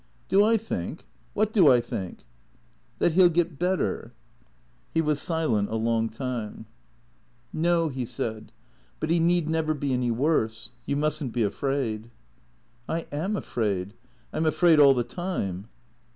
"Do 0.29 0.43
I 0.43 0.57
think? 0.57 1.05
What 1.35 1.53
do 1.53 1.71
I 1.71 1.79
think?"" 1.79 2.25
That 2.97 3.11
he 3.11 3.19
'11 3.19 3.33
get 3.33 3.59
better?" 3.59 4.13
He 4.95 4.99
was 4.99 5.21
silent 5.21 5.69
a 5.69 5.75
long 5.75 6.09
time. 6.09 6.65
213 7.53 7.53
THE 7.53 7.59
CEEATOES" 7.59 7.61
No/' 7.67 7.93
he 7.93 8.05
said." 8.07 8.51
But 8.99 9.09
he 9.11 9.19
need 9.19 9.47
never 9.47 9.75
be 9.75 9.93
any 9.93 10.09
worse. 10.09 10.71
You 10.87 10.95
must 10.95 11.23
n't 11.23 11.31
be 11.33 11.43
afraid."" 11.43 12.09
I 12.89 13.05
am 13.11 13.35
afraid. 13.35 13.93
I 14.33 14.37
'm 14.37 14.47
afraid 14.47 14.79
all 14.79 14.95
the 14.95 15.03
time." 15.03 15.67